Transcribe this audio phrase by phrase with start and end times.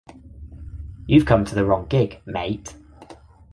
[1.05, 2.73] You've come to the wrong gig, mate.